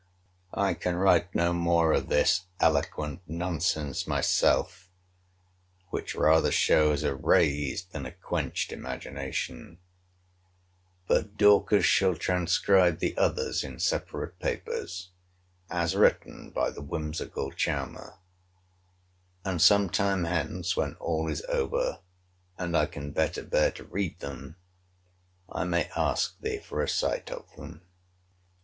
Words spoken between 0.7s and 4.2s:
can write no more of this eloquent nonsense